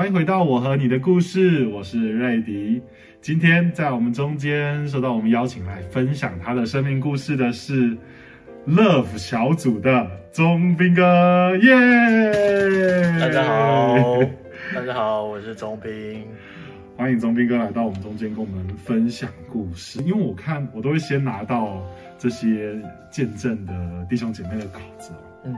[0.00, 2.80] 欢迎回到我和你的故事，我是瑞迪。
[3.20, 7.94] 今天在我们中间受到我们邀请来分享他的生命故事的是
[8.66, 13.12] Love 小组的钟斌哥，耶！
[13.20, 13.94] 大家好，
[14.74, 16.24] 大家好，我是钟斌。
[16.96, 20.00] 欢迎钟斌哥来到我们中间，跟我们分享故事。
[20.04, 21.86] 因为我看我都会先拿到
[22.16, 22.74] 这些
[23.10, 25.44] 见证的弟兄姐妹的稿子哦。
[25.44, 25.54] 嗯，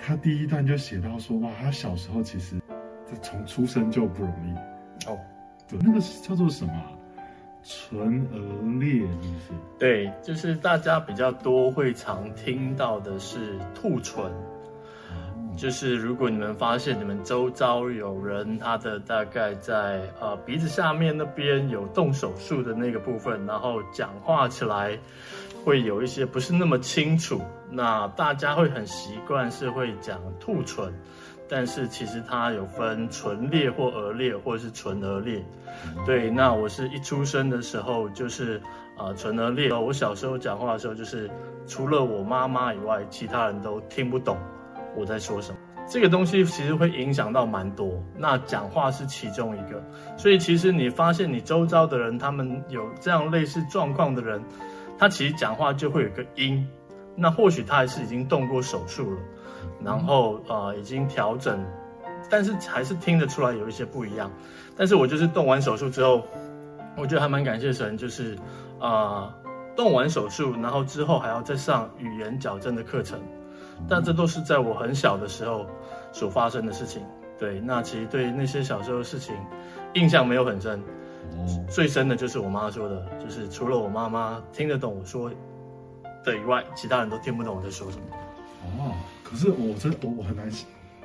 [0.00, 2.56] 他第一段就写到说，哇，他小时候其实
[3.22, 5.18] 从出生就不容易哦。
[5.68, 6.72] 对，那个叫做什么？
[7.64, 7.98] 唇
[8.30, 9.52] 腭裂，是不是？
[9.78, 14.24] 对，就是大家比较多会常听到的是兔唇。
[15.56, 24.96] 就是如果你们发现你们周遭有人他的大概在呃鼻子下面那边有动手术的那个部分，然后讲话起来
[25.64, 30.94] 会有一些不是那么清楚，那大家会很习惯是会讲兔唇，
[31.48, 35.44] 但是其实它有分唇裂或腭裂或者是唇腭裂。
[36.04, 38.60] 对，那我是一出生的时候就是
[38.96, 41.30] 啊唇腭裂，我小时候讲话的时候就是
[41.66, 44.36] 除了我妈妈以外，其他人都听不懂。
[44.96, 45.58] 我在说什么？
[45.90, 48.02] 这个东西其实会影响到蛮多。
[48.16, 49.82] 那讲话是其中一个，
[50.18, 54.42] 所以其实你发现你周遭的人，他们有这样类似状况的人，
[54.98, 56.68] 他其实讲话就会有个音。
[57.16, 59.18] 那或许他还是已经动过手术了，
[59.84, 61.64] 然后呃已经调整，
[62.30, 64.30] 但是还是听得出来有一些不一样。
[64.76, 66.22] 但是我就是动完手术之后，
[66.96, 68.38] 我觉得还蛮感谢神，就是
[68.80, 69.34] 啊
[69.76, 73.18] 动完手术，然后之后还要再上语言矫正的课程。
[73.88, 75.64] 但这都是在我很小的时候
[76.12, 77.02] 所发生的事情。
[77.38, 79.36] 对，那其实对那些小时候的事情
[79.94, 80.82] 印象没有很深。
[81.70, 85.30] 最深的就是我妈说的，就是除了我妈妈听得懂我说
[86.24, 88.04] 的以外，其他人都听不懂我在说什么。
[88.64, 88.92] 哦，
[89.28, 90.48] 可是我真我我很难。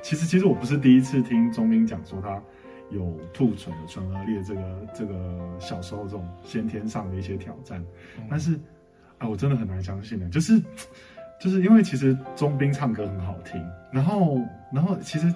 [0.02, 2.40] 其实其实我不是第一次听钟斌讲说他
[2.90, 7.84] 有兔唇、有唇腭裂这个这个小时候这种先天上的一些挑战。
[8.30, 8.58] 但是
[9.18, 10.60] 啊，我真的很难相信的，就是。
[11.36, 13.60] 就是因为其实钟斌唱歌很好听，
[13.92, 14.38] 然后
[14.72, 15.30] 然后其实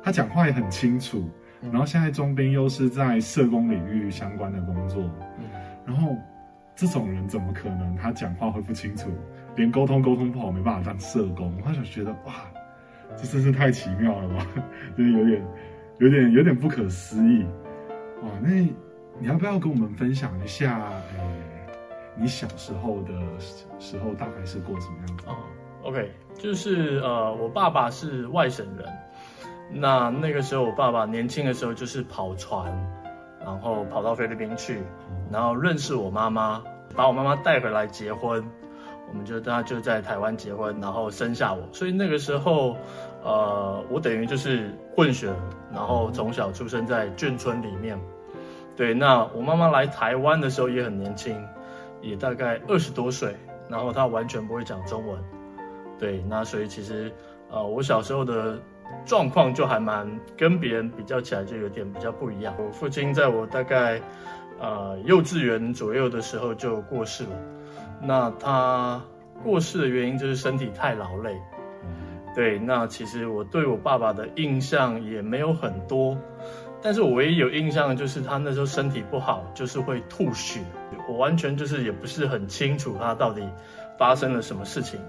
[0.00, 1.28] 他讲话也很清楚，
[1.60, 5.02] 然后现在钟斌又是在社工领域相关的工作，
[5.84, 6.16] 然后
[6.76, 9.10] 这种人怎么可能他讲话会不清楚，
[9.56, 11.52] 连沟通沟通不好没办法当社工？
[11.64, 12.32] 他就觉得哇，
[13.16, 14.46] 这真是太奇妙了吧，
[14.96, 15.46] 就是有点
[15.98, 17.44] 有点有点不可思议
[18.22, 18.28] 哇！
[18.42, 18.50] 那
[19.18, 20.90] 你要不要跟我们分享一下？
[22.14, 23.12] 你小时候的
[23.78, 25.24] 时候大概是过什么样子？
[25.26, 25.36] 哦
[25.84, 28.86] ，OK，就是呃，我爸爸是外省人，
[29.72, 32.70] 那那个时候我爸爸年轻的时候就是跑船，
[33.40, 34.82] 然后跑到菲律宾去，
[35.30, 36.62] 然后认识我妈妈，
[36.94, 38.44] 把我妈妈带回来结婚，
[39.08, 42.76] 我们就他就在台湾结婚，然后生下我，所以那个时候，
[43.22, 45.32] 呃，我等于就是混血，
[45.72, 48.00] 然后从小出生在眷村里面，
[48.76, 51.36] 对，那我妈妈来台湾的时候也很年轻。
[52.04, 53.36] 也大概二十多岁，
[53.68, 55.16] 然后她完全不会讲中文，
[56.00, 57.12] 对，那所以其实，
[57.48, 58.58] 呃，我小时候的
[59.06, 62.56] 状况就还蛮跟别人比较起来就有点比较不一样。
[62.58, 64.00] 我父亲在我大概，
[64.58, 67.30] 呃，幼稚园左右的时候就过世了，
[68.02, 69.02] 那他
[69.42, 71.40] 过世的原因就是身体太劳累，
[72.34, 76.18] 对，那其实我对我爸爸的印象也没有很多。
[76.82, 80.60] 但是我唯一有印象的就是他那时候身体不好，就是会吐血。
[81.08, 83.48] 我完全就是也不是很清楚他到底
[83.98, 85.00] 发生了什么事情，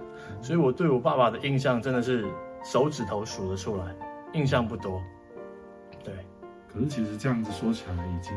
[0.41, 2.25] 所以我对我爸爸的印象真的是
[2.63, 3.85] 手指头数得出来，
[4.33, 5.01] 印象不多。
[6.03, 6.13] 对。
[6.71, 8.33] 可是其实这样子说起来，已经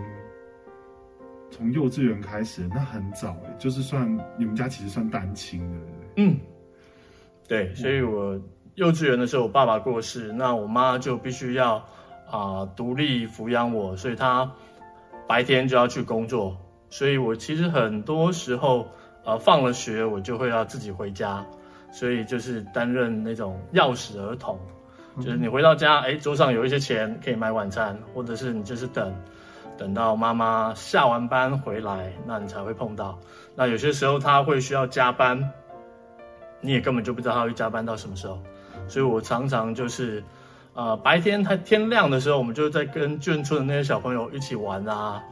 [1.50, 5.78] 从幼稚园开始，那很早哎，就是算你们家其实算单亲的。
[6.16, 6.38] 嗯，
[7.48, 7.74] 对。
[7.74, 8.40] 所以我
[8.74, 11.84] 幼稚园的时候，我爸爸过世，那我妈就必须要。
[12.28, 14.50] 啊，独立抚养我，所以她
[15.28, 16.56] 白天就要去工作，
[16.90, 18.88] 所以我其实很多时候，
[19.24, 21.46] 呃，放了学我就会要自己回家，
[21.92, 24.58] 所以就是担任那种钥匙儿童，
[25.18, 29.14] 就是你回到家，哎，桌上有一些钱可以买晚餐，或者是你就是等，
[29.76, 33.18] 等到妈妈下完班回来，那你才会碰到。
[33.54, 35.52] 那有些时候他会需要加班，
[36.60, 38.38] 你也根本就不知道他会加班到什么时候，
[38.88, 40.22] 所以我常常就是。
[40.78, 45.24] 呃，白天他天亮的时候，我们就在跟眷村的那些小朋友一起玩啊，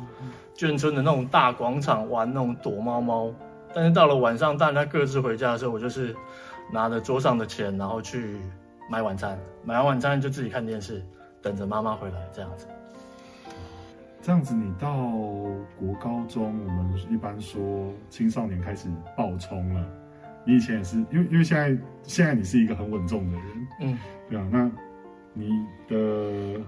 [0.56, 3.30] 眷村的那种大广场玩那种躲猫猫。
[3.74, 6.16] 但是到了晚上，大家各自回家的时候，我就是
[6.72, 8.40] 拿着桌上的钱，然后去
[8.90, 9.38] 买晚餐。
[9.62, 11.04] 买完晚餐就自己看电视，
[11.42, 12.66] 等着妈妈回来这样子。
[14.24, 14.90] 这样子，你到
[15.78, 19.86] 国高中，我们一般说青少年开始暴冲了。
[20.46, 23.98] 你以前也是，因为因为现在现在你是一个很稳重的人，嗯，
[24.30, 24.70] 对啊，那。
[25.36, 25.50] 你
[25.88, 26.60] 的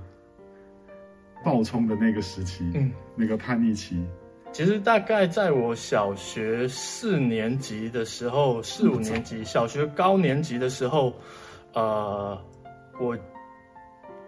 [1.44, 4.05] 暴冲的那个时期，嗯，那个叛逆期，
[4.50, 11.14] 其实大概在我小学四年级的时候，四五年级，小学高年级的时候，
[11.75, 12.37] 呃，
[12.99, 13.17] 我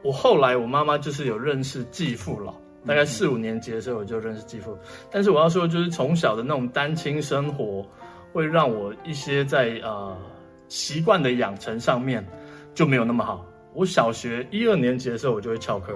[0.04, 2.54] 我后来我妈妈就是有认识继父了，
[2.86, 4.76] 大概四五年级的时候我就认识继父，
[5.10, 7.84] 但是我要说就是从小的那种单亲生活，
[8.32, 10.16] 会让我一些在呃
[10.68, 12.26] 习惯的养成上面
[12.74, 13.44] 就没有那么好。
[13.74, 15.92] 我小学一二年级的时候我就会翘课，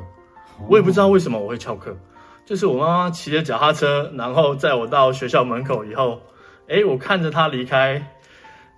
[0.69, 1.97] 我也不知道为什么我会翘课。
[2.45, 6.21] 就是我妈妈骑着脚踏车，然后载我到学校门口以后，
[6.69, 8.05] 哎，我看着她离开，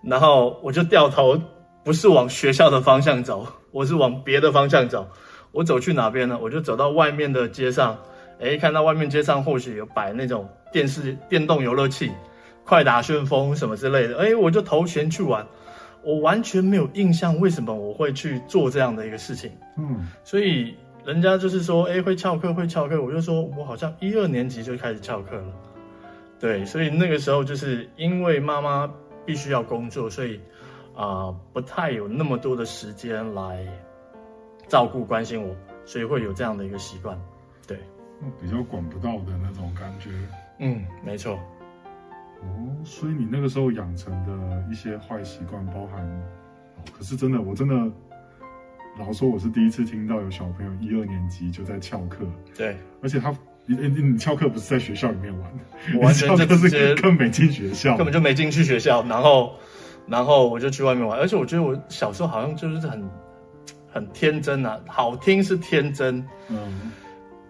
[0.03, 1.41] 然后我就掉头，
[1.83, 5.09] 不是往学校的方向走，我是往别的方向走。
[5.55, 6.39] 我走去哪边呢？
[6.43, 7.97] 我就走到外面的街上，
[8.41, 12.11] 哎，看到外面街上或许有摆那种电视、电动游乐器，
[12.65, 15.47] 快打旋风什么之类的，哎，我就投钱去玩。
[16.03, 19.51] 我完全没有印象，为什么我会去做这样的一个事情。
[19.79, 20.75] 嗯，所以。
[21.07, 22.99] 人家就是说，哎，会翘课，会翘课。
[23.03, 25.53] 我就说，我好像一二年级就开始翘课了。
[26.41, 28.91] 对，所以那个时候就是因为妈妈
[29.27, 30.41] 必须要工作，所以
[30.97, 33.67] 啊，不太有那么多的时间来
[34.69, 37.19] 照顾、关心我，所以会有这样的一个习惯。
[37.67, 37.79] 对，
[38.41, 40.11] 比较管不到的那种感觉。
[40.59, 41.39] 嗯，没错。
[42.43, 42.47] 哦，
[42.85, 46.07] 所以你那个时候养成的一些坏习惯，包含，
[46.97, 47.75] 可是真的，我真的。
[48.97, 52.25] 老说我是第一次听到有小朋友一二年级就在翘课，
[52.57, 53.37] 对，而且他
[53.67, 55.53] 你你翘课不是在学校里面玩，
[56.01, 59.53] 完全就是根本没进学校，根本就没进去学校，然后
[60.07, 63.03] 然后我就去外面玩，而且我觉得我小时候好像就是很
[63.95, 66.93] 很天真啊，好听是天真，嗯，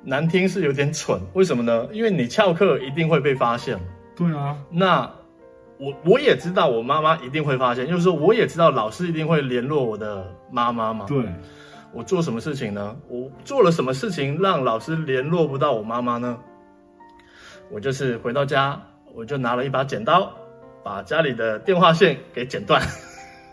[0.05, 1.89] 难听是有点蠢，为什么呢？
[1.91, 3.81] 因为你翘课一定会被发现，
[4.15, 5.11] 对啊，那。
[5.77, 11.05] 我我也知道，我妈妈一定会发现，就是说，我也知道老师一定会联络我的妈妈嘛。
[11.09, 11.27] 对，
[11.93, 12.97] 我做什么事情呢？
[13.09, 16.39] 我做了什么事情让老师联络不到我妈妈呢？
[17.73, 18.81] 我就是回到家，
[19.15, 20.33] 我就拿了一把剪刀，
[20.85, 22.81] 把家里的电话线给剪断。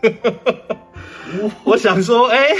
[0.02, 2.50] 我我想说，哎，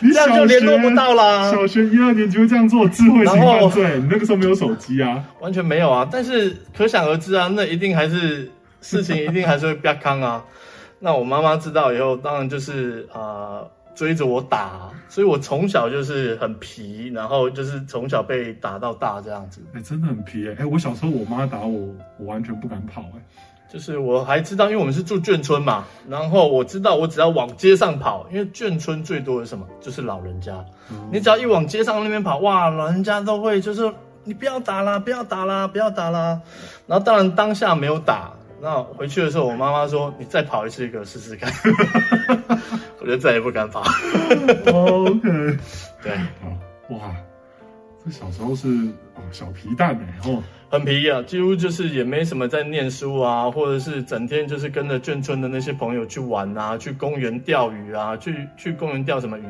[0.00, 1.50] 这样就联络不到啦。
[1.50, 3.98] 小学一二年级会这样做，智慧型犯罪。
[3.98, 5.24] 你那个时候没有手机啊？
[5.40, 6.08] 完全没有啊。
[6.10, 8.50] 但是可想而知啊，那一定还是。
[8.84, 10.44] 事情一定还是会比较康啊，
[10.98, 13.62] 那我妈妈知道以后，当然就是啊
[13.94, 19.62] 追着我打，所以我从小就是很皮，然后就是从小被打到大这样子。
[19.72, 20.56] 哎，真的很皮哎！
[20.58, 23.22] 哎，我小时候我妈打我，我完全不敢跑哎。
[23.72, 30.64] 就是我还知道，因为我们是住眷村嘛，然后我知道我只要往街上跑，因为眷村最多的什么，就是老人家。
[31.10, 33.92] 你只要一往街上那边跑，哇，老人家都会就是
[34.24, 36.40] 你不要打啦，不要打啦，不要打啦。
[36.86, 38.32] 然后当然当下没有打。
[38.60, 41.52] 那回去的时候，我妈妈说：“你再跑一次，给我试试看。”
[42.98, 43.82] 我就再也不敢跑。
[44.72, 45.20] OK，
[46.02, 46.12] 对，
[46.88, 47.14] 哇，
[48.04, 48.68] 这小时候是
[49.14, 59.44] 哦小皮蛋哎，哦，很皮啊，几乎就是也没什么在念书啊，或者是整天就是跟着眷村的那些朋友去玩啊，去公园钓鱼啊，去去公园钓什么鱼？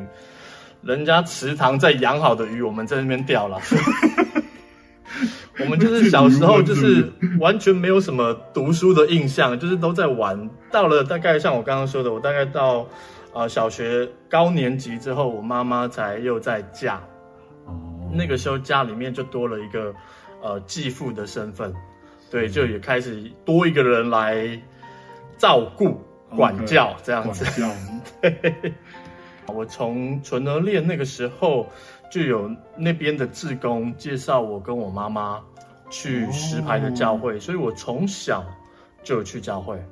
[0.82, 3.58] 人家池塘在养好的鱼，我们在那边钓了。
[5.58, 7.10] 我们就是小时候就是
[7.40, 10.50] 完全没有什么读书的印象，就是都在玩。
[10.70, 12.86] 到了大概像我刚刚说的，我大概到
[13.32, 17.00] 啊小学高年级之后，我妈妈才又在嫁。
[18.14, 19.94] 哦，那个时候家里面就多了一个
[20.40, 21.74] 呃继父的身份，
[22.30, 24.60] 对，就也开始多一个人来
[25.36, 27.44] 照顾、管教这样子。
[28.22, 28.72] 对，
[29.46, 31.66] 我从纯儿恋那个时候。
[32.10, 35.42] 就有那边的志工介绍我跟我妈妈
[35.90, 38.44] 去石牌的教会，所以我从小
[39.02, 39.82] 就去教会。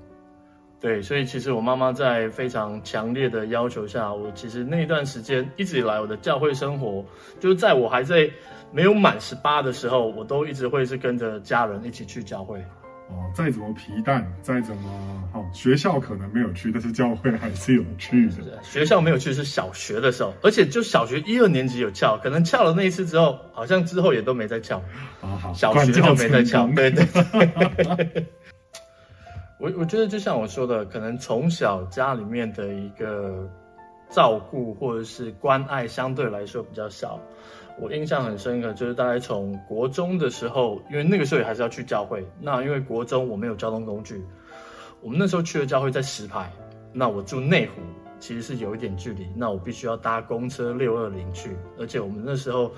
[0.82, 7.04] 对，所以其实我妈妈在非常强烈的要求下，我其实那段时间一直以来我的教会生活，
[7.38, 8.28] 就是在我还在
[8.72, 12.58] 没有满十八的时候，我都一直会是跟着家人一起去教会。
[13.08, 18.58] 哦，再怎么皮蛋，再怎么好，学校可能没有去，但是教会还是有去的。
[18.64, 24.78] 学校没有去是小学的时候，而且就小学一二年级有翘，可能翘了那一次之后，好像之后也都没再翘。
[25.20, 26.66] 啊好，小学就没再翘。
[26.74, 27.06] 对对。
[29.62, 33.48] 我我觉得就像我说的，可能从小家里面的一个
[34.10, 37.16] 照顾或者是关爱相对来说比较少。
[37.80, 42.26] 我印象很深刻，就是大概从国中的时候，因为那个时候也还是要去教会。
[42.40, 44.20] 那因为国中我没有交通工具，
[45.00, 46.50] 我们那时候去的教会在石牌，
[46.92, 47.80] 那我住内湖，
[48.18, 52.72] 其实是有一点距离，那我必须要搭公车六二零去，而且我们那时候，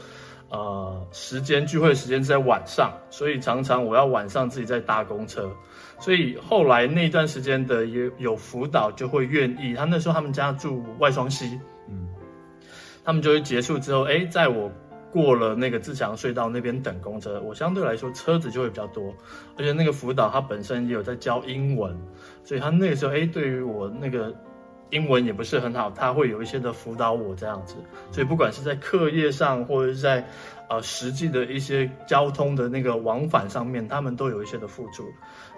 [0.55, 5.51] 呃，时间聚会时间是在晚上，所以常常我要晚上自己在搭公车。
[5.99, 11.59] 所以后来那段时间的有有辅导就会愿意，他那时候他们家住外双溪，
[11.89, 12.09] 嗯，
[13.05, 14.71] 他们就会结束之后，哎，在我。
[15.15, 19.15] 过了那个自强隧道那边等公车，我相对来说车子就会比较多，
[19.57, 21.97] 而且那个辅导他本身也有在教英文，
[22.43, 24.35] 所以他那个时候哎，对于我那个。
[24.91, 27.75] 英文也不是很好，他会有一些的辅导我这样子，
[28.13, 30.27] 所以不管是在课业上，或者是在
[30.69, 35.05] 呃实际的一些交通的那个往返上面，他们都有一些的付出。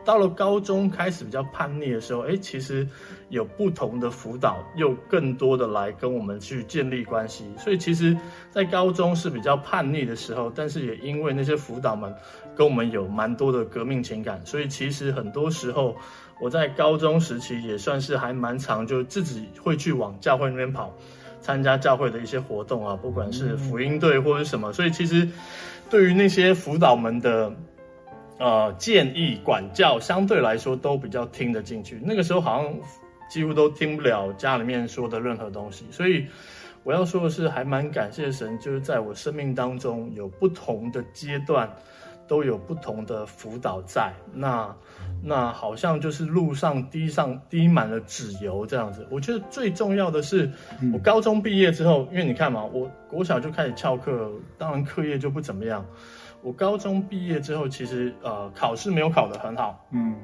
[0.05, 2.87] 到了高中开始比较叛逆的时候，哎，其实
[3.29, 7.45] 有不同的辅导，又更多的来跟我们去建立关系。
[7.59, 8.17] 所以其实，
[8.51, 12.15] 在高中是比较叛逆的时候，但是也因为那些辅导们
[12.55, 15.97] 跟我们有蛮多的革命情感，所以其实很多时候。
[16.39, 20.93] 我在高中时期也算是还蛮长，就自己会去往教会那边跑，
[21.47, 24.73] 参加教会的一些活动啊，不管是福音队或者什么。
[24.73, 25.29] 所以其实
[25.89, 27.53] 对于那些辅导们的
[28.39, 32.01] 呃建议管教，相对来说都比较听得进去。
[32.03, 32.75] 那个时候好像
[33.31, 35.85] 几乎都听不了家里面说的任何东西。
[35.93, 36.27] 所以
[36.83, 41.71] 我要说的是，还蛮感谢神，就是在我生命当中有不同的阶段。
[42.29, 44.75] 都有不同的辅导在那，
[45.23, 49.07] 那好像就是路上滴上滴满了纸油这样子。
[49.11, 50.51] 我觉得最重要的是，
[50.93, 55.85] 我高中毕业之后，因为你看嘛，我国小就开始翘课，当然课业就不怎么样。
[56.43, 60.15] 我高中毕业之后，其实呃考试没有考得很好，嗯，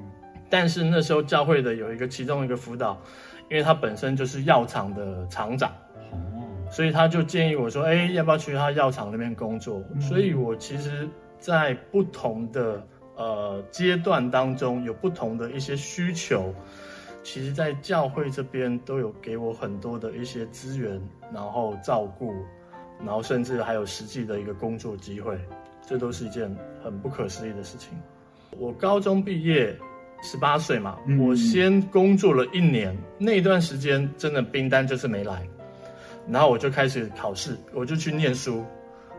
[0.50, 3.00] 但是那时候教会的有一个其中一个辅导，
[3.48, 5.70] 因为他本身就是药厂的厂长，
[6.10, 9.82] 哦，所以他就建议我说，哎，要不要去他药厂那边工作？
[10.00, 11.08] 所以我其实。
[11.42, 16.54] 在不同的呃阶段当中，有不同的一些需求，
[17.24, 21.02] 其实，在教会这边都有给我很多的一些资源，
[21.34, 22.32] 然后照顾，
[23.04, 25.36] 然后甚至还有实际的一个工作机会，
[25.84, 27.90] 这都是一件很不可思议的事情。
[28.56, 29.76] 我高中毕业
[30.22, 35.44] 十八岁嘛，我先工作了一年，那段时间真的冰单就是没来，
[36.28, 38.64] 然后我就开始考试，我就去念书。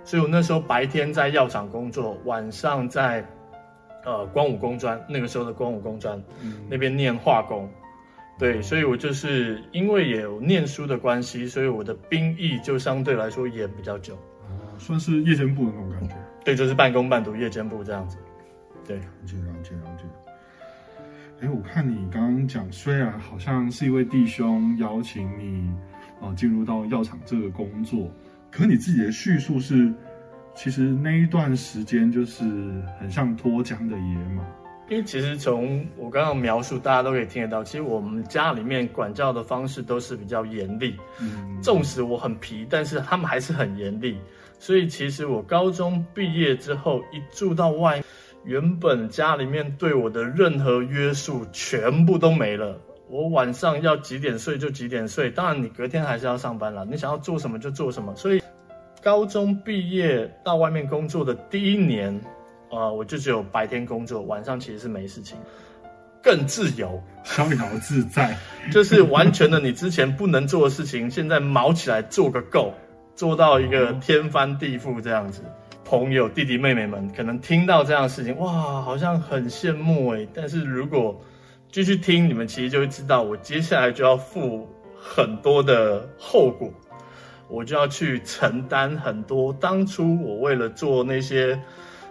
[0.06, 3.26] 所以我那时候白天在药厂工作，晚上在，
[4.04, 6.22] 呃，光武工专那个时候的光武工专
[6.70, 7.70] 那边念化工，
[8.38, 16.16] 对，所以我就是因为也有念书的关系，所以我的兵役就相对来说也比较久，啊算是夜间部的那种感觉。
[16.44, 18.18] 对，就是半工半读夜间部这样子。
[18.86, 20.04] 对，了解了解了解。
[21.40, 25.72] 哎，我看你刚刚讲，虽然好像是一位弟兄邀请你，
[26.22, 28.12] 啊，进入到药厂这个工作。
[28.56, 29.92] 可你自己的叙述是，
[30.54, 32.44] 其实那一段时间就是
[33.00, 34.46] 很像脱缰的野马，
[34.90, 44.16] 因为其实从我刚刚描述，大家都可以听得到，其实我们家里面管教的方式都是比较严厉，嗯，纵使我很皮，但是他们还是很严厉，
[44.60, 48.04] 所以其实我高中毕业之后一住到外，
[48.46, 52.80] 原本家里面对我的任何约束全部都没了。
[53.10, 56.84] 我晚上要几点睡就几点睡，当然你隔天还是要上班了。
[56.86, 58.16] 你想要做什么就做什么。
[58.16, 58.42] 所以，
[59.04, 62.22] 高中毕业到外面工作的第一年，
[62.72, 65.38] 啊，我就只有白天工作，晚上其实是没事情，
[66.22, 68.38] 更自由，逍遥自在，
[68.72, 72.74] 就是完全的你之前不能做的事情，现在毛起来做个够，
[73.14, 75.44] 做到一个天翻地覆这样子。
[75.84, 80.26] 朋友、弟弟、妹妹们可能听到这样的事情，哇，好像很羡慕哎。
[80.34, 81.22] 但是如果
[81.70, 84.68] 继续听，你们其实就会知道，我接下来就要付
[84.98, 86.72] 很多的后果，
[87.48, 91.60] 我就要去承担很多当初我为了做那些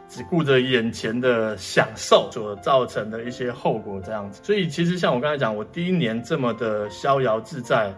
[0.08, 4.40] 只顾着眼前的享受所造成的一些后果，这样子。
[4.44, 7.94] 所以其实像我刚才讲，我第一年这么的逍遥自在，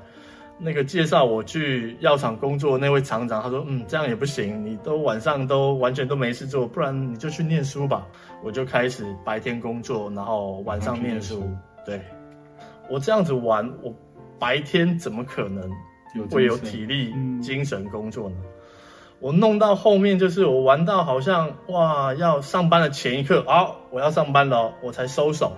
[0.56, 8.06] 那个介绍我去药厂工作那位厂长，他说：“嗯，这样也不行，你都晚上都完全都没事做，不然你就去念书吧。”
[8.44, 11.50] 我就开始白天工作，然后晚上念书。
[11.84, 12.00] 对，
[12.88, 13.92] 我这样子玩，我
[14.38, 15.68] 白天怎么可能
[16.30, 18.36] 会有体力、精神工作呢？
[19.20, 25.52] 我弄到后面就是我玩到好像哇，要上班的前一刻，好，我要上班了，我才收手。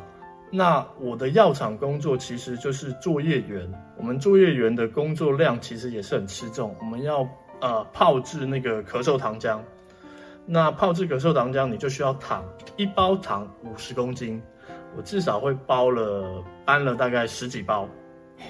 [0.52, 7.26] 那我的药厂工作其实就是作业员，我们作业员的工作量其实也是很吃重，我们要
[7.60, 9.58] 呃泡制那个咳嗽糖浆。
[10.44, 12.44] 那泡制咳嗽糖浆，你就需要糖，
[12.76, 14.40] 一包糖五十公斤，
[14.96, 17.88] 我至少会包了搬了大概十几包。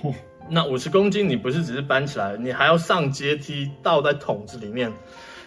[0.48, 4.92] 那五十公斤你不是只是搬起来，你还要上阶梯倒在桶子里面，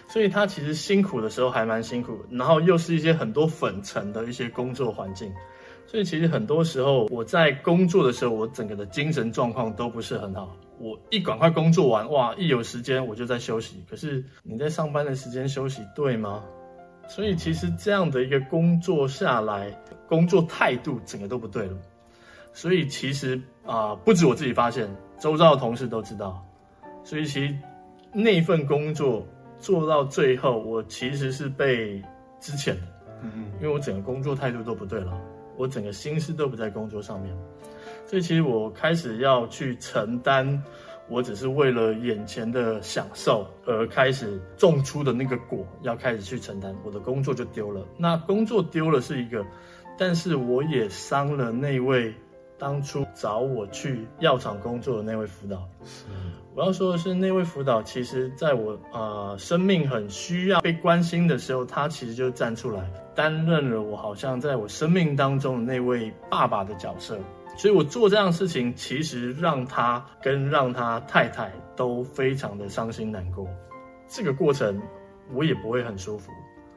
[0.08, 5.32] 所以它其实辛苦的时候还蛮辛苦，然后又是一些很多粉尘的一些工作环境，
[5.86, 10.56] 所以其实很多时候我在工作的时候，我整个的精神状况都不是很好。
[10.78, 12.34] 我一赶快工作完，哇！
[12.36, 13.84] 一有时间我就在休息。
[13.90, 16.42] 可是你在上班的时间休息对吗？
[17.06, 19.70] 所以其实这样的一个工作下来，
[20.08, 21.76] 工作态度整个都不对了。
[22.52, 24.88] 所以其实啊，不止我自己发现，
[25.18, 26.44] 周遭的同事都知道。
[27.04, 27.54] 所以其实
[28.12, 29.26] 那份工作
[29.58, 32.02] 做到最后，我其实是被
[32.40, 32.82] 之前的，
[33.22, 35.12] 嗯嗯因为我整个工作态度都不对了，
[35.56, 37.34] 我整个心思都不在工作上面，
[38.06, 40.62] 所以其实我开始要去承担，
[41.08, 47.86] 我只是为了眼前的享受而开始种出的那个果，要开始去承担，我的工作就丢了。
[47.96, 49.44] 那工作丢了是一个，
[49.96, 52.14] 但是我也伤了那位
[52.60, 55.66] 当初找我去药厂工作的那位辅导。
[55.82, 56.04] 是
[56.54, 67.18] 我要说的是，那位辅导其实在我呃生命很需要被关心的时候，他其实就站出来，担任了我好像在我生命当中的那位爸爸的角色。
[67.56, 73.46] 所以我做这样的事情，其实让他跟让他太太都非常的伤心难过。
[74.06, 74.80] 这个过程
[75.32, 76.30] 我也不会很舒服。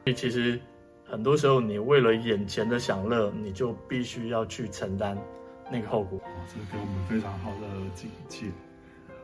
[0.04, 0.58] 所以其实
[1.04, 5.18] 很多时候，你为了眼前的享乐，你就必须要去承担
[5.74, 6.18] 那个后果。
[6.18, 8.46] 哇，这给我们非常好的警戒。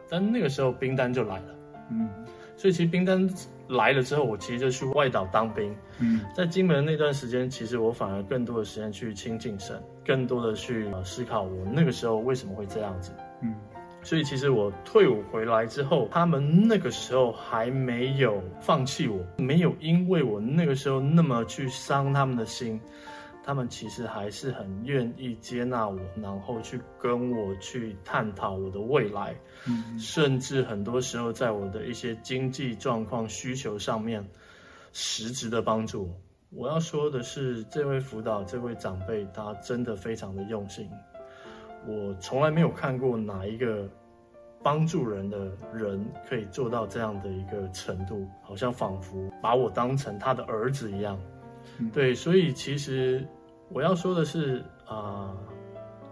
[0.09, 1.55] 但那个时候冰单就来了。
[1.93, 2.09] 嗯
[2.57, 3.27] 所以其实冰单
[3.69, 5.75] 来了之后，我其实就去外岛当兵。
[5.99, 13.13] 嗯在金门那段时间，其实我反而更多的时间去亲近神，更多的去呃思考我那个时候为什么会这样子。
[13.43, 13.55] 嗯
[14.03, 22.81] 所以其实我退伍回来之后，他们那个时候还没有放弃我，没有因为我那个时候那么去伤他们的心，
[23.51, 29.35] 他们其实还是很愿意接纳我，然后去跟我去探讨我的未来。
[29.67, 34.25] 嗯甚至很多时候在我的一些经济状况需求上面，
[34.93, 36.15] 实质的帮助我。
[36.61, 40.89] 我要说的是，这位辅导这位长辈，他真的非常的用心。
[41.89, 43.91] 我从来没有看过哪一个
[44.63, 51.19] 帮助人的人可以做到这样的一个程度，好像仿佛把我当成他的儿子一样。
[51.79, 53.27] 嗯对，所以其实
[53.73, 55.33] 我要说的是，啊、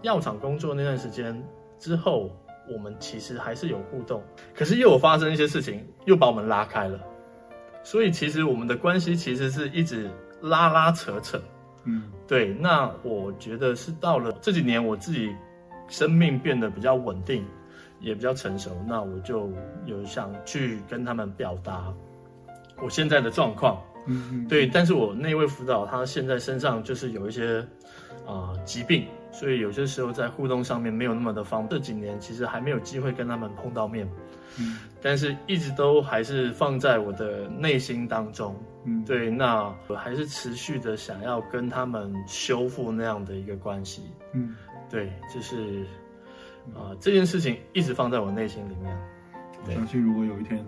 [0.01, 1.45] 药厂工作那段时间
[1.77, 2.29] 之后，
[2.71, 4.23] 我们其实还是有互动，
[4.55, 6.99] 可是又有发生一些事情，又把我们拉开了。
[7.83, 10.09] 所以其实我们的关系其实是一直
[10.41, 11.39] 拉拉扯扯。
[11.85, 15.33] 嗯对，那我觉得是到了这几年，我自己
[15.87, 17.45] 生命变得比较稳定，
[17.99, 19.51] 也比较成熟，那我就
[19.85, 21.93] 有想去跟他们表达
[22.81, 23.81] 我现在的状况。
[24.09, 27.65] 嗯嗯，对，但是我那位辅导他现在身上就是有一些
[28.27, 31.69] 啊、疾病，所以有些时候在互动上面没有那么的方便。
[31.69, 34.09] 这几年其实还没有机会跟他们碰到面，
[34.59, 38.55] 嗯但是一直都还是放在我的内心当中。
[38.85, 44.03] 嗯，对，那我还是持续的想要跟他们修复那样的一个关系。
[44.33, 44.55] 嗯
[44.89, 45.85] 对，就是
[46.75, 48.97] 啊、这件事情一直放在我内心里面。
[49.65, 50.63] 我相信如果有一天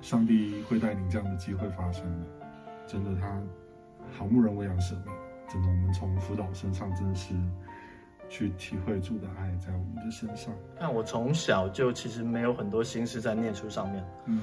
[0.00, 2.39] 上帝会带领这样的机会发生的，
[2.90, 3.40] 真的他
[4.18, 5.14] 好牧人为羊舍命，
[5.48, 7.34] 真的我们从辅导身上真的是
[8.28, 10.52] 去体会主的爱在我们的身上。
[10.76, 14.04] 看我从小就其实没有很多心思在念书上面。
[14.26, 14.42] 嗯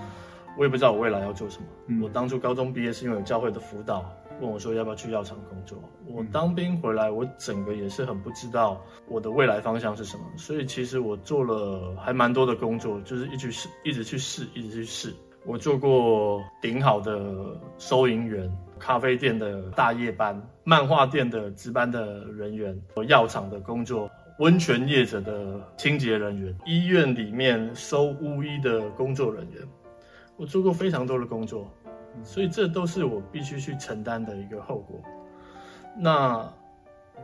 [0.58, 1.68] 我也不知道我未来要做什么。
[1.88, 5.78] 嗯我当初高中毕业是因为有教会的辅导，问我说要不要去药厂工作。
[6.06, 15.14] 我嗯当兵回来，我整个也是很不知道我的未来方向是什么，所以其实我做了还蛮多的工作，就是一直试，一直去试，一直去试。
[15.48, 29.62] 我做过顶好的收银员，咖啡店的大夜班，漫画店的值班的人员，药厂的工作，温泉业者的清洁人员，医院里面收巫医的工作人员。
[30.36, 31.72] 我做过非常多的工作，
[32.24, 35.02] 所以这都是我必须去承担的一个后果。
[35.98, 36.46] 那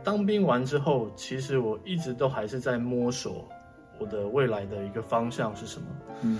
[0.02, 3.46] 当兵完之后，其实我一直都还是在摸索
[3.98, 5.86] 我的未来的一个方向是什么。
[6.22, 6.38] 嗯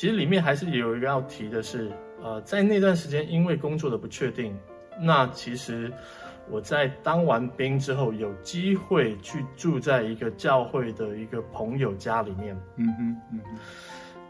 [0.00, 4.58] 其实里面还是有一个要提的是，呃，在那段时间因为工作的不确定，
[4.98, 5.92] 那其实
[6.48, 12.58] 我在当完兵之后，有机会去住在一个教会的一个朋友家里面。
[12.76, 13.58] 嗯哼嗯哼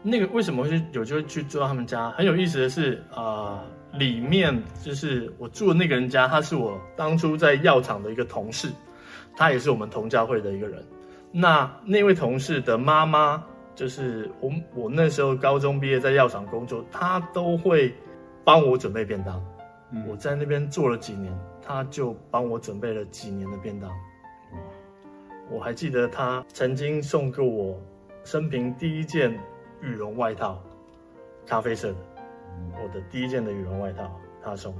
[0.03, 2.11] 那个为什么会去有机会去住到他们家？
[2.17, 3.57] 很有意思的是，呃、
[3.93, 4.53] 里面
[4.83, 8.67] 就是我住的那个人家，他是我当初在药厂的一个同事，
[9.37, 10.83] 他也是我们同教会的一个人。
[11.31, 13.41] 那那位同事的妈妈，
[13.81, 17.91] 就是我我那时候高中毕业在药厂工作，他都会
[18.43, 19.43] 帮我准备便当。
[19.89, 23.89] 嗯我在那边做了几年，他就帮我准备了几年的便当。
[25.49, 27.81] 我还记得他曾经送给我
[28.23, 29.31] 生平第一件
[29.81, 30.61] 羽绒外套，
[31.47, 31.97] 咖啡色的，
[32.83, 34.75] 我的第一件的羽绒外套，他送。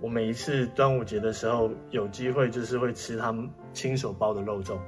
[0.00, 4.78] 我每一次端午节的时候有机会，就是会吃他们亲手包的肉粽。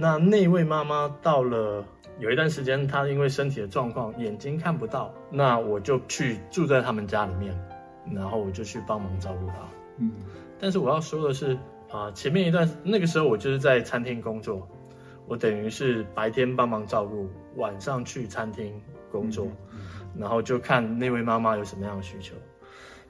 [0.00, 1.84] 那那位妈妈到了
[2.20, 7.52] 有一段时间，她因为身体的状况，眼睛看不到，那我就去住在他们家里面，
[8.14, 9.54] 然后我就去帮忙照顾她。
[9.96, 10.12] 嗯
[10.60, 11.58] 但是我要说的是，
[11.90, 14.68] 啊、前面一段那个时候我就是在餐厅工作，
[15.26, 18.80] 我等于是白天帮忙照顾，晚上去餐厅
[19.10, 19.48] 工作。
[19.72, 19.80] 嗯
[20.16, 22.34] 然后就看那位妈妈有什么样的需求。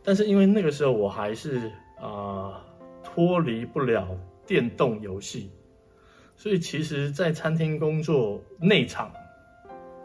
[0.02, 1.70] 但是因为那个时候我还是
[2.00, 2.64] 啊
[3.04, 4.08] 脱离不了
[4.46, 5.50] 电动游戏，
[6.38, 9.12] 所以其实，在餐厅工作内场，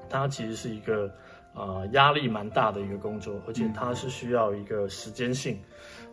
[0.09, 1.09] 它其实是一个
[1.53, 5.59] 啊压力蛮大的一个工作，而且它是需要一个时间性，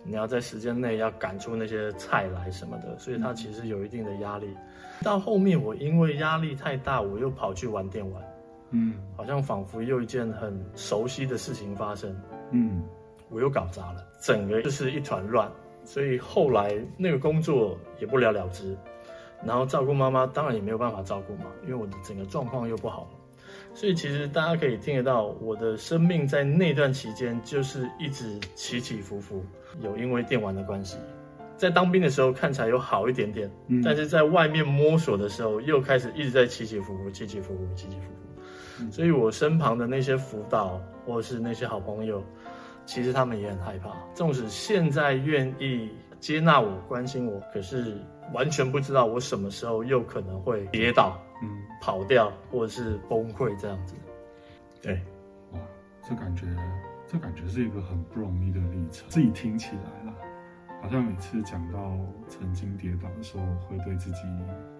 [0.04, 4.46] 你要在时间内要赶出那些菜来什么的，所以它其实有一定的压力。
[5.02, 8.22] 到后面我因为压力太大，我又跑去玩电玩，
[8.72, 12.14] 嗯好像仿佛又一件很熟悉的事情发生。
[12.50, 12.84] 嗯
[13.30, 15.50] 我又搞砸了，整个就是一团乱，
[15.84, 18.76] 所以后来那个工作也不了了之，
[19.44, 23.08] 然后照顾妈妈当然也没有办法照顾嘛，因为我的整个状况又不好，
[23.74, 29.44] 所以其实大家可以听得到，我的生命在那段期间就是一直起起伏伏，
[29.80, 30.96] 有因为电玩的关系，
[31.56, 42.22] 在当兵的时候看起来有好一点点，嗯但是在外面摸索的时候又开始一直在起起伏伏，起起伏伏，起起伏伏，所以我身旁的那些辅导或者是那些好朋友。
[42.86, 47.96] 其实他们也很害怕，纵使现在愿意接纳我、关心我，可是
[48.32, 51.48] 完全不知道我什么时候又可能会跌倒、嗯，
[51.80, 53.94] 跑掉，或者是崩溃这样子。
[54.82, 54.94] 对，
[55.52, 55.58] 哇，
[56.02, 56.46] 这感觉
[57.06, 59.08] 这感觉是一个很不容易的历程。
[59.08, 60.14] 自己听起来啦，
[60.82, 61.96] 好像每次讲到
[62.28, 64.22] 曾经跌倒的时候，会对自己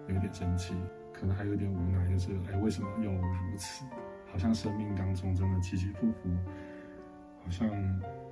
[0.07, 0.73] 有点生气，
[1.13, 3.83] 可能还有点无奈，就是哎，为什么又如此？
[4.31, 6.29] 好像生命当中真的起起伏伏。
[7.43, 7.67] 好像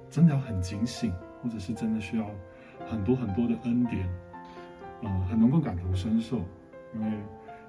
[0.07, 2.25] 真的要很警醒，或者是真的需要
[2.87, 4.07] 很多很多的恩典，
[5.01, 6.41] 呃，很能够感同身受。
[6.95, 7.11] 因为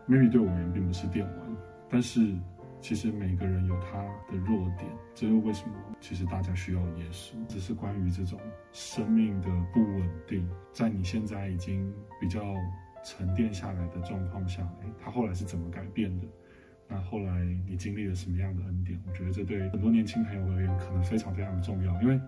[0.08, 1.56] maybe 对我而言并不是电玩，
[1.88, 2.34] 但是
[2.80, 3.98] 其实每个人有他
[4.32, 5.74] 的弱点，这又为什么？
[6.00, 8.40] 其实大家需要耶稣，只是关于这种
[8.72, 12.40] 生命的不稳定，在你现在已经比较
[13.04, 16.26] 沉淀下来的状况下，哎，他后来是怎么改变的？
[16.88, 18.98] 那后来你经历了什么样的恩典？
[19.06, 22.18] 我觉得这对很多年轻朋友而言可能非常非常的重要，因为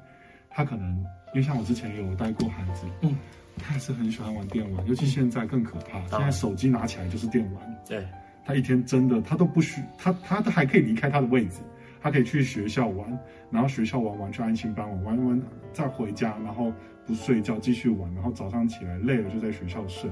[0.51, 3.17] 他可能因为像我之前也有带过孩子，嗯，
[3.61, 8.07] 还是很喜欢玩电玩，尤其现在更可怕，现在手机拿起来就是电玩，对，
[8.45, 11.61] 他一天真的他都不需他他都还可以离开他的位置，
[12.01, 13.19] 他可以去学校玩，
[13.51, 16.73] 然后学校玩完去安心班玩玩完再回家，然后
[17.07, 20.11] 不睡觉继续玩，然后早上起来累了就在学校睡。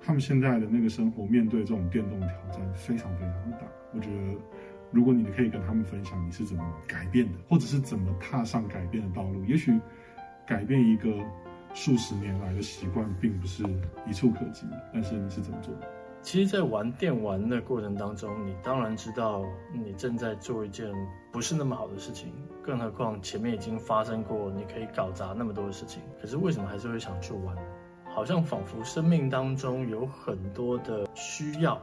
[0.00, 3.66] 他们现在的那个生活，面对这种电动挑战非常非常大。
[3.92, 4.38] 我觉得，
[4.92, 9.76] 如果你可以跟他们分享你是怎么改变的，或者是怎么踏上改变的道路，也许
[10.46, 11.08] 改变一个
[11.76, 13.62] 数十年来的习惯，并不是
[14.06, 15.86] 一触可及，但是你是怎么做的？
[16.22, 20.90] 其实，在玩电玩的过程当中，你当然知道你正在做一件
[21.30, 26.02] 不是那么好的事情，更何况前面已经发生过，你可以搞砸那么多的事情。
[26.18, 27.54] 可是为什么还是会想去玩？
[28.06, 31.78] 好像仿佛生命当中有很多的需要，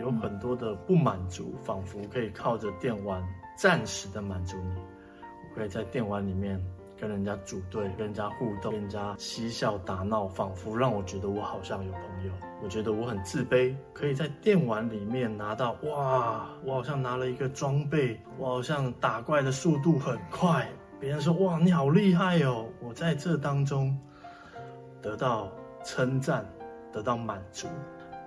[0.00, 3.22] 有很多的不满足，仿佛可以靠着电玩
[3.58, 4.80] 暂时的满足你。
[4.80, 6.58] 我可以在电玩里面
[6.98, 12.32] 跟人家组队，跟人家互动，跟人家嬉笑打闹，仿佛让我觉得我好像有朋友。
[12.62, 20.68] 我觉得我很自卑，可以在电玩里面拿到哇，我好像拿了一个装备，我好像打怪的速度很快。
[20.98, 22.66] 别人说哇，你好厉害哦！
[22.80, 23.96] 我在这当中
[25.00, 25.50] 得到。
[25.88, 26.44] 称赞，
[26.92, 27.68] 得到满足，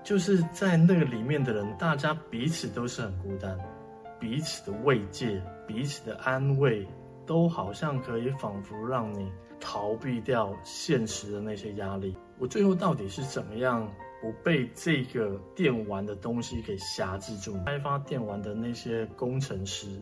[0.01, 3.59] 就是在那个里面的人，大家彼此都是很孤单，
[4.17, 6.87] 彼此的慰藉，彼此的安慰，
[7.29, 12.17] 都好像可以仿佛让你逃避掉现实的那些压力。
[12.39, 13.87] 我最后到底是怎么样
[14.19, 17.63] 不被这个电玩的东西给挟制住？
[17.65, 20.01] 开发电玩的那些工程师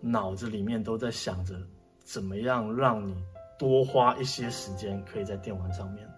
[0.00, 1.56] 脑子里面都在想着，
[2.04, 3.16] 怎么样让你
[3.58, 6.08] 多花一些时间可以在电玩上面。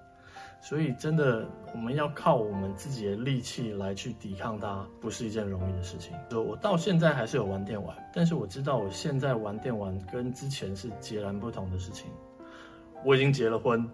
[0.62, 6.14] 所以，真的，我们要靠我们自己的力气来去抵抗它，不是一件容易的事情。
[6.29, 12.11] 就我到现在还是有玩电玩，但是我知道我现在玩电玩跟之前是截然不同的事情。
[13.05, 13.88] 我已经结了婚，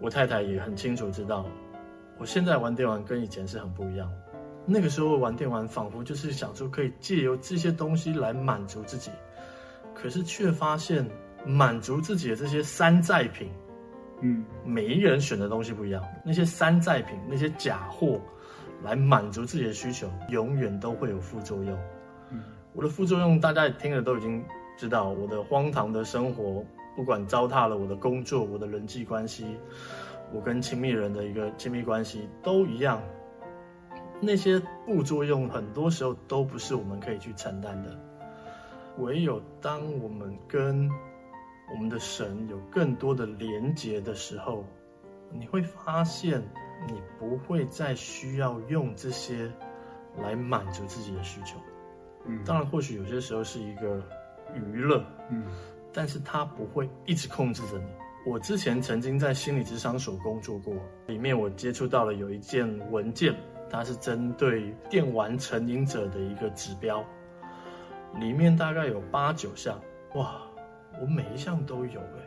[0.00, 1.44] 我太太也很清楚知道，
[2.18, 4.10] 我现在玩电玩跟以前是很不一样。
[4.64, 9.10] 那个时候玩电玩，仿佛就是想说可以借由这些东西来满足自己，
[9.94, 11.06] 可是却发现
[11.44, 13.50] 满足自己的这些山寨品。
[14.26, 18.18] 嗯，每一个人选的东西不一样，那些山寨品、那些假货，
[18.82, 21.78] 来满足自己的需求，永远都会有副作用。
[22.30, 24.42] 嗯，我的副作用大家也听了都已经
[24.78, 26.64] 知道，我的荒唐的生活，
[26.96, 29.44] 不管糟蹋了我的工作、我的人际关系，
[30.32, 33.02] 我跟亲密人的一个亲密关系都一样。
[34.22, 37.90] 那些副作用很多时候都不是我们可以去承担的，
[38.96, 40.88] 唯有当我们跟
[41.72, 44.64] 我们的神有更多的连结的时候，
[45.32, 46.42] 你会发现
[46.86, 49.50] 你不会再需要用这些
[50.18, 51.56] 来满足自己的需求。
[52.26, 54.02] 嗯，当然，或许有些时候是一个
[54.54, 55.44] 娱乐，嗯
[55.92, 57.86] 但是它不会一直控制着你。
[58.26, 60.74] 我之前曾经在心理咨商所工作过，
[61.06, 63.34] 里面我接触到了有一件文件，
[63.70, 67.04] 它是针对电玩成瘾者的一个指标，
[68.18, 69.78] 里面大概有八九项，
[70.14, 70.40] 哇，
[71.00, 72.20] 我每一项都有哎、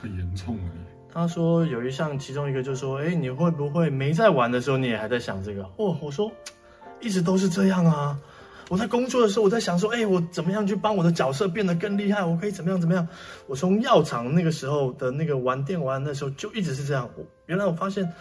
[0.00, 0.70] 很严重了，
[1.12, 5.62] 他说有一项，其中一个就说，哎，你会不会没在玩的时候，你也还在想这个？
[5.76, 6.30] 哦，我说，
[7.00, 8.18] 一直都是这样啊。
[8.68, 12.24] 我在工作的时候，我在想说，哎，我怎么样去帮我的角色变得更厉害？
[12.24, 13.06] 我可以怎么样怎么样？
[13.46, 17.08] 我从药厂那个时候的那个玩电玩的时候，就一直是这样。
[17.16, 18.12] 我原来我发现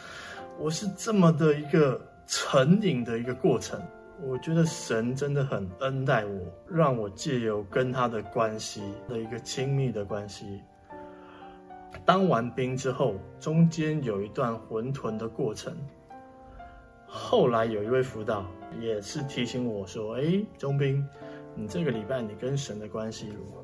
[0.59, 3.81] 我是这么的一个成瘾的一个过程。
[4.27, 10.63] 我觉得神真的很恩待我，让我借由跟他的关系的一个亲密的关系，
[12.03, 15.77] 当完兵之后，中间有一段混沌的过程。
[17.07, 18.45] 后来有一位辅导
[18.81, 21.07] 也是提醒我说：“哎，中兵，
[21.53, 23.61] 你这个礼拜你跟神的关系如何？”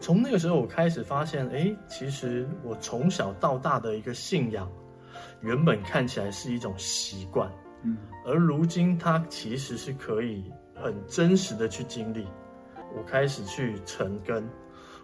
[0.00, 4.70] 从那个时候我开始发现，哎，其实我从小到大的一个信仰，
[5.40, 7.50] 原本看起来是一种习惯，
[7.84, 12.26] 嗯而如今它其实是可以很真实的去经历。
[12.96, 14.48] 我开始去晨更，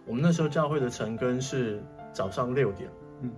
[0.06, 2.90] 我们那时候教会的晨更是早上六点。
[3.22, 3.30] 嗯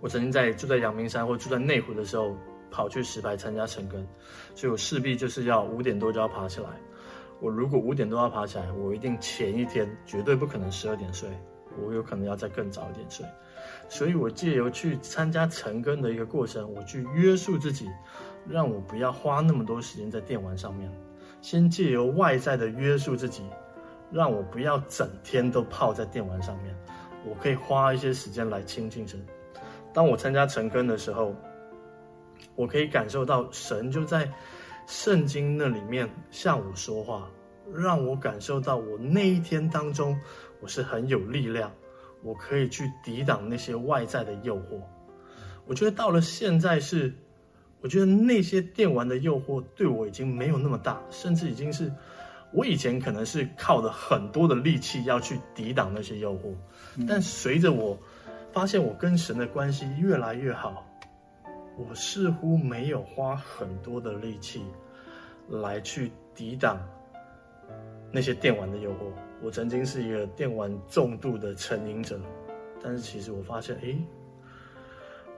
[0.00, 2.36] 我曾经在住在阳明山或住在内湖的时候，
[2.70, 4.06] 跑去石牌参加晨更，
[4.54, 6.68] 所以我势必就是要五点多就要爬起来。
[7.40, 11.28] 我如果五点多要爬起来，我一定前一天绝对不可能十二点睡，
[11.84, 13.26] 我有可能要再更早一点睡。
[13.88, 17.88] 所以我借由去参加晨更的一个过程，我去约束自己，
[18.48, 20.90] 让我不要花那么多时间在电玩上面。
[21.40, 23.44] 先借由外在的约束自己，
[24.10, 26.74] 让我不要整天都泡在电玩上面，
[27.24, 29.24] 我可以花一些时间来亲近神。
[29.92, 31.34] 当我参加晨更的时候，
[32.56, 34.28] 我可以感受到神就在
[34.86, 37.30] 圣经那里面向我说话，
[37.72, 40.18] 让我感受到我那一天当中
[40.60, 41.70] 我是很有力量，
[42.22, 44.80] 我可以去抵挡那些外在的诱惑。
[45.66, 47.14] 我觉得到了现在是，
[47.80, 51.92] 我觉得那些电玩的诱惑对我已经没有那么大，甚至已经是
[52.52, 56.54] 我以前可能是靠着很多的力气要去抵挡那些诱惑，
[57.06, 57.98] 但随着我
[58.52, 60.84] 发现我跟神的关系越来越好，
[61.76, 64.62] 我似乎没有花很多的力气
[65.48, 66.80] 来去抵挡
[68.10, 69.12] 那些电玩的诱惑。
[69.40, 72.20] 我曾经是一个电玩重度的成瘾者，
[72.82, 73.96] 但是其实我发现，诶，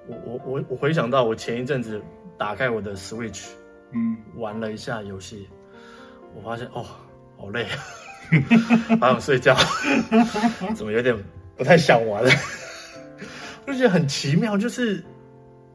[0.07, 2.01] 我我我我回想到我前一阵子
[2.37, 3.49] 打开我的 Switch
[3.93, 5.49] 嗯玩了一下游戏，
[6.35, 6.85] 我发现哦，
[7.37, 7.79] 好累啊，
[9.01, 9.55] 好想睡觉，
[10.75, 11.17] 怎么有点
[11.57, 12.31] 不太想玩了？
[13.67, 15.05] 我就觉得很奇妙，就是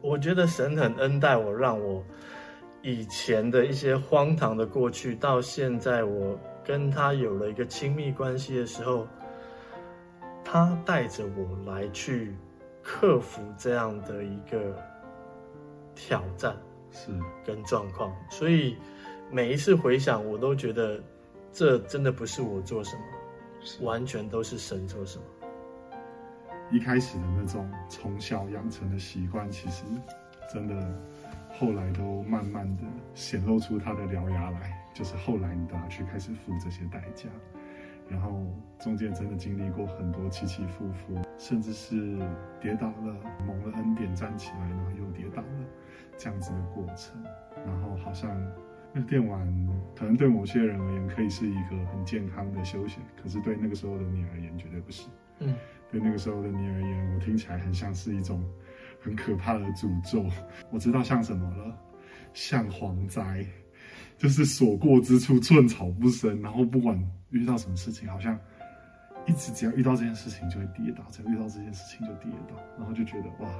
[0.00, 2.04] 我觉得神很恩待我，让我
[2.82, 9.06] 以前的一些荒唐的过去，到现在我跟他有了一个亲密关系的时候，
[10.44, 12.34] 他带着我来去
[12.86, 14.80] 克服这样的一个
[15.96, 16.56] 挑战。
[16.92, 17.10] 是
[17.44, 18.74] 跟状况，所以
[19.30, 20.98] 每一次回想，我都觉得
[21.52, 25.24] 这真的不是我做什么，完全都是神做什么。
[26.70, 29.84] 一开始的那种从小养成的习惯，其实
[30.50, 30.74] 真的
[31.58, 37.28] 后来都慢慢的显露出它的獠牙来，就是后来你都要去开始付这些代价，
[38.08, 38.46] 然后
[38.78, 42.18] 中间真的经历过很多起起伏伏，甚至是
[42.60, 43.16] 跌倒了，
[43.46, 45.66] 蒙了恩典站起来，然后又跌倒了，
[46.16, 47.22] 这样子的过程，
[47.66, 48.36] 然后好像。
[48.98, 49.46] 那电玩
[49.94, 55.06] 可能对某些人而言可以是一个很健康的休闲，可是对那个时候的你而言绝对不是。
[55.40, 55.54] 嗯，
[55.90, 58.42] 对那个时候的你而言，我听起来很像是一种
[58.98, 60.24] 很可怕的诅咒。
[60.70, 61.78] 我知道像什么了，
[62.32, 63.44] 像蝗灾，
[64.18, 66.40] 就是所过之处寸草不生。
[66.42, 66.98] 然后不管
[67.30, 68.38] 遇到什么事情，好像
[69.26, 73.50] 一直只要遇到这件事情就会跌倒，只要遇到这件事情就跌倒，然后就觉得哇，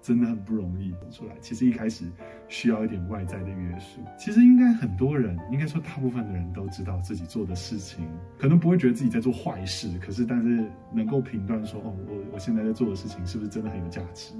[0.00, 1.34] 真的很不容易走出来。
[1.40, 2.04] 其实一开始
[2.48, 4.00] 需要一点外在的约束。
[4.18, 14.34] 其实应该很多人，应该说大部分的人都知道自己做的事情，可能不会觉得自己在做坏事，可是但是能够评断说，哦，我我现在在做的事情是不是真的很有价值，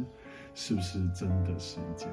[0.54, 2.08] 是不是真的是一件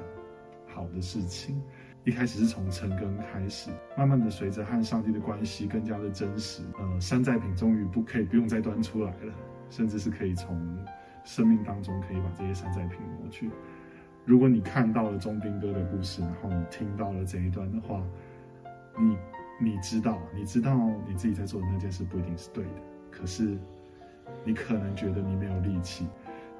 [0.66, 1.60] 好的事情。
[2.04, 9.32] 一开始是从成根开始，慢慢的随着和上帝的关系更加的真实，呃，山寨品终于不可以不用再端出来了，
[9.70, 10.78] 甚至是可以从
[11.24, 13.50] 生命当中可以把这些山寨品抹去。
[14.26, 18.02] 如果你看到了钟兵哥的故事，然后你听到了这一段的话，
[18.98, 19.16] 你
[19.58, 22.70] 你知道，你知道你自己在做的那件事不一定是对的，
[23.10, 23.56] 可是
[24.44, 26.06] 你可能觉得你没有力气。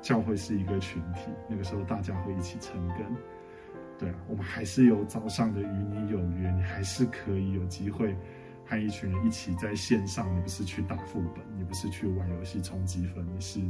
[0.00, 2.98] 教会是一个群体，那个时候大家会一起成根。
[3.98, 8.16] 对啊，我们还是有早上的与你有约，你还是可以有机会
[8.66, 13.60] 和一群人一起在线上，你不是去打副本，你不是去玩游戏冲积分，你是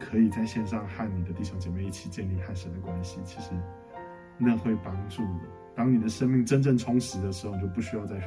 [0.00, 3.18] 可以在线上和你的弟兄姐妹一起建立和神的关系。
[3.24, 3.50] 其实
[4.36, 5.40] 那会帮助你，
[5.74, 8.26] 当你的生命真正充实的时候，你就不需要再去，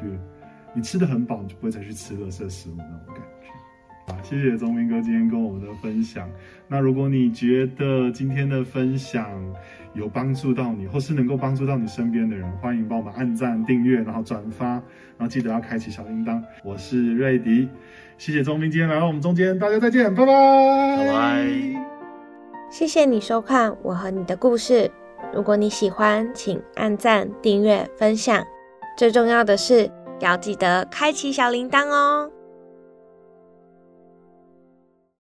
[0.73, 3.47] 你吃的很饱，你就不会再去吃垃圾食物那种感觉。
[4.09, 6.27] 好，谢谢钟明哥今天跟我们的分享。
[6.67, 9.29] 那如果你觉得今天的分享，
[9.93, 14.81] 有帮助到你，或是能够帮助到你身边的人，欢迎帮我们按赞、订阅，然后转发，然
[15.19, 16.41] 后记得要开启小铃铛。
[16.63, 17.69] 我是瑞迪，
[18.17, 21.47] 谢谢宗明今天来到我们中间，大家再见，拜拜，拜拜。
[22.71, 24.89] 谢谢你收看我和你的故事。
[25.33, 28.43] 如果你喜欢，请按赞、订阅、分享，
[28.97, 32.31] 最重要的是要记得开启小铃铛哦。